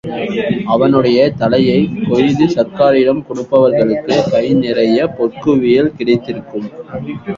[0.65, 6.69] அவனுடைய தலையைக் கொய்து சர்க்காரிடம் கொடுப்பவர்களுக்குக் கை நிறையப் பொற்குவியல் கிடைத்திருக்கும்.